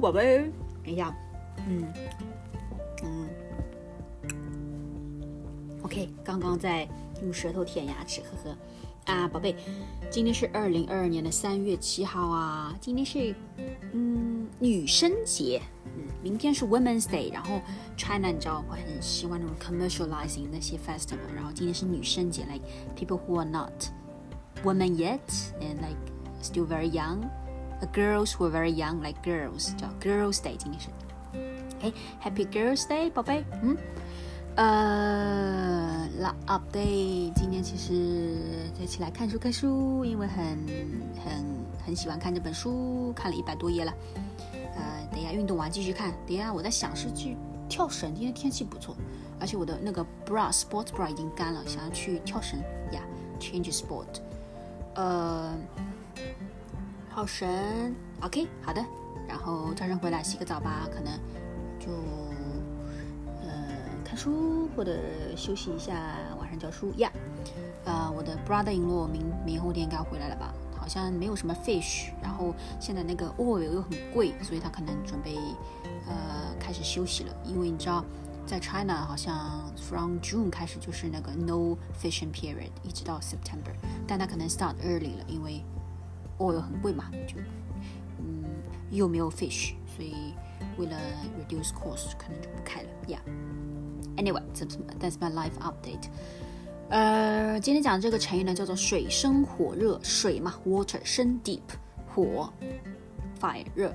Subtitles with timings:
[0.00, 0.50] 宝贝。
[0.82, 1.14] 等一下，
[1.68, 1.92] 嗯
[3.02, 3.28] 嗯
[5.82, 6.88] ，OK，刚刚在
[7.22, 8.56] 用舌头舔牙齿，呵呵。
[9.06, 9.56] 啊，宝贝，
[10.10, 13.34] 今天是二零二二年的三月七号啊，今天是
[13.92, 15.60] 嗯女生节，
[15.96, 17.60] 嗯，明天是 Women's Day，然后
[17.96, 22.64] China 你知道会很喜欢那种 commercializing 那些 festival，然后今天是女生节，like
[22.94, 23.72] people who are not
[24.62, 25.18] women yet
[25.60, 25.98] and like
[26.42, 26.90] still very
[27.80, 30.88] young，the girls who are very young like girls 叫 Girls Day，今天是
[31.82, 33.76] ，OK，Happy Girls Day，宝贝，嗯。
[34.56, 38.36] 呃，拉 update，今天其实
[38.78, 40.44] 再起来看书看书，因为很
[41.24, 41.44] 很
[41.86, 43.94] 很喜欢看这本书，看了一百多页了。
[44.74, 46.10] 呃，等一下运动完继续看。
[46.26, 47.36] 等一下我在想是去
[47.68, 48.94] 跳绳，今天天气不错，
[49.38, 52.58] 而且我的那个 bra sports bra 已经干了，想要去跳绳
[52.92, 53.00] 呀
[53.38, 54.18] ，change sport。
[54.96, 55.56] 呃，
[57.20, 58.82] 好神，OK，好的，
[59.28, 61.12] 然后早上回来洗个澡吧，可能
[61.78, 61.92] 就
[63.42, 63.76] 呃。
[64.02, 64.96] 看书或者
[65.36, 67.12] 休息一下，晚上教书呀。
[67.84, 70.54] 呃，我的 brother-in-law 明明后天应该回来了吧？
[70.74, 75.36] 好像没有什么 fish，然后现在那个 oil 又很贵，所以他可能准备
[76.08, 77.36] 呃开始休息了。
[77.44, 78.02] 因为你知道，
[78.46, 83.74] 在 China 好像 from June 开始就是那个 no fishing period，一直到 September，
[84.06, 85.62] 但他可能 start early 了，因为
[86.39, 87.35] oil 很贵嘛，就
[88.19, 88.43] 嗯
[88.91, 90.33] 又没有 fish，所以
[90.77, 90.97] 为了
[91.39, 93.19] reduce cost，可能就不开了呀。
[94.17, 94.41] Anyway,
[94.99, 96.07] that's my life update.
[96.89, 99.99] 呃，今天讲的这个成语呢，叫做水深火热。
[100.03, 101.61] 水嘛，water，深 deep，
[102.13, 102.53] 火，
[103.39, 103.93] fire，热，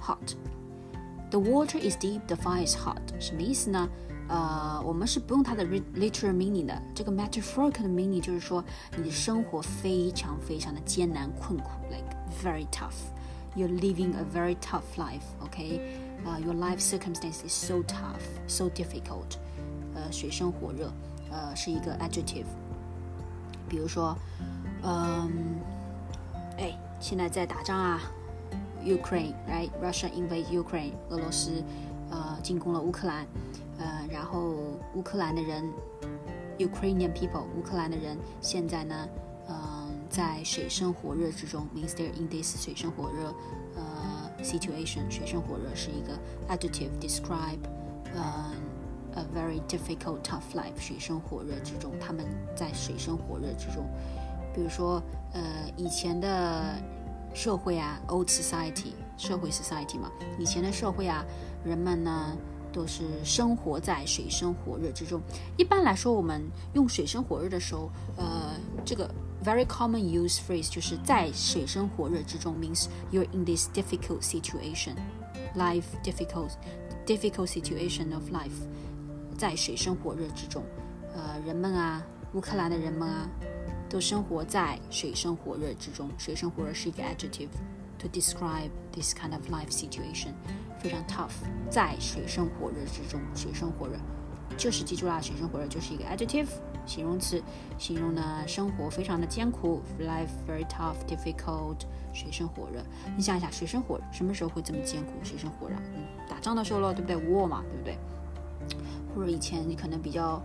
[0.00, 3.00] hot。The water is deep, the fire is hot。
[3.20, 3.88] 什么意思呢？
[4.28, 6.82] 呃，我们是不用它的 literal meaning 的。
[6.94, 8.62] 这个 metaphorical 的 meaning 就是说，
[8.96, 12.04] 你的生活非常非常的艰难困苦，like
[12.42, 12.94] very tough.
[13.56, 15.24] You're living a very tough life.
[15.44, 15.80] Okay.
[16.24, 19.38] 啊，Your life circumstances so tough, so difficult，
[19.94, 20.92] 呃，水深火热，
[21.30, 22.44] 呃，是一个 adjective。
[23.68, 24.16] 比如说，
[24.82, 25.30] 嗯，
[26.58, 28.00] 哎，现在在打仗啊，
[28.84, 31.62] Ukraine，right？Russia invade Ukraine，俄罗斯
[32.10, 33.26] 呃进攻了乌克兰，
[33.83, 34.55] 呃，然后
[34.95, 35.69] 乌克兰的人
[36.57, 39.09] ，Ukrainian people，乌克兰的人现在呢，
[39.49, 43.33] 嗯，在水深火热之中，means they're in this 水深火热，
[43.75, 43.83] 呃。
[44.43, 47.59] situation 水深火热是一个 adjective describe，
[48.13, 48.51] 呃、
[49.15, 53.87] ，a very difficult tough life 水深火热之中，他们在水深火热之中。
[54.53, 55.01] 比如说，
[55.31, 55.41] 呃，
[55.77, 56.75] 以前的
[57.33, 61.23] 社会啊，old society 社会 society 嘛，以前的社会啊，
[61.63, 62.35] 人们呢
[62.73, 65.21] 都是生活在水深火热之中。
[65.55, 66.41] 一般来说，我们
[66.73, 68.53] 用水深火热的时候，呃，
[68.83, 69.09] 这个。
[69.43, 74.95] very common use phrase 就是在水深火热之中 means you're in this difficult situation,
[75.53, 76.51] life difficult
[77.05, 78.65] difficult situation of life，
[79.37, 80.63] 在水深火热之中，
[81.13, 82.01] 呃，人们啊，
[82.33, 83.29] 乌克兰的人们啊，
[83.89, 86.09] 都生活在水深火热之中。
[86.17, 87.49] 水深火热是一个 adjective
[88.03, 90.33] to describe this kind of life situation，
[90.79, 91.31] 非常 tough，
[91.69, 93.97] 在水深火热之中，水深火热，
[94.57, 96.47] 就是记住啦，水深火热就是一个 adjective。
[96.85, 97.41] 形容词，
[97.77, 101.77] 形容呢生活非常的艰苦，life very tough, difficult，
[102.11, 102.83] 水深火热。
[103.15, 105.13] 你想一下，水深火热什么时候会这么艰苦？
[105.23, 107.97] 水深火热，嗯，打仗的时候咯，对不对？war 嘛，对不对？
[109.15, 110.41] 或者以前你可能比较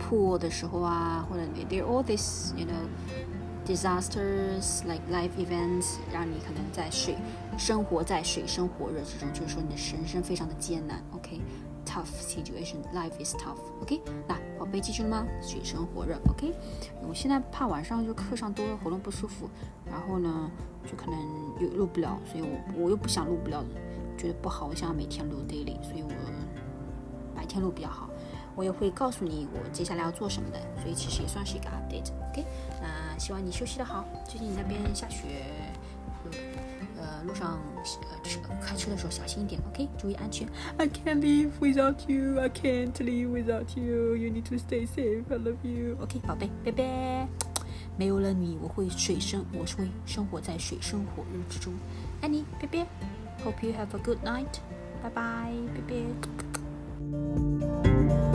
[0.00, 2.72] poor 的时候啊，或者 there all this you know
[3.66, 7.16] disasters like life events，让你可能在水
[7.56, 11.02] 生活在水深火热之中，就是说你的人生非常的艰难。
[11.12, 11.40] OK。
[11.86, 13.58] Tough situation, life is tough.
[13.82, 15.26] OK，那宝贝记住了吗？
[15.42, 16.18] 水深火热。
[16.30, 16.54] OK，
[17.06, 19.50] 我现在怕晚上就课上多了喉咙不舒服，
[19.84, 20.50] 然后呢
[20.86, 21.20] 就可能
[21.60, 23.62] 又录不了，所以我我又不想录不了，
[24.16, 26.08] 觉得不好，我想每天录 daily，所以我
[27.36, 28.08] 白天录比较好。
[28.54, 32.10] 我也会告诉你我接下来要做什么的，所以其实也算是一个 update。
[32.30, 32.44] OK，
[32.80, 34.04] 那希望你休息的好。
[34.28, 35.26] 最近你那边下雪。
[36.96, 40.48] 呃，路上呃车开车的时候小心一点，OK，注意安全。
[40.78, 42.40] I can't live without you.
[42.40, 44.16] I can't live without you.
[44.16, 45.24] You need to stay safe.
[45.28, 45.98] I love you.
[46.00, 47.28] OK，宝贝，拜拜。
[47.98, 51.74] 没有了你，我会水深，我是会生活在水深火热之中。
[52.22, 52.86] 爱你，拜拜。
[53.44, 54.60] Hope you have a good night.
[55.02, 55.80] 拜拜拜
[58.30, 58.33] 拜。